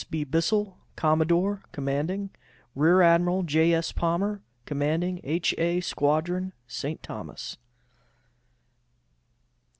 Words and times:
B. 0.09 0.23
BISSELL, 0.23 0.79
Commodore 0.95 1.61
Commanding. 1.71 2.31
Rear 2.73 3.03
Admiral 3.03 3.43
J. 3.43 3.71
S. 3.73 3.91
Palmer, 3.91 4.41
commanding 4.65 5.19
H. 5.23 5.53
A. 5.59 5.79
Squadron, 5.79 6.53
St. 6.65 7.03
Thomas. 7.03 7.57